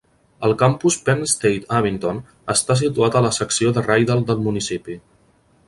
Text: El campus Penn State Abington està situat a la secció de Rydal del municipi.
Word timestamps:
El 0.45 0.53
campus 0.61 0.95
Penn 1.09 1.21
State 1.33 1.69
Abington 1.81 2.23
està 2.55 2.79
situat 2.81 3.19
a 3.19 3.23
la 3.29 3.33
secció 3.39 3.77
de 3.77 3.87
Rydal 3.91 4.27
del 4.31 4.43
municipi. 4.49 5.01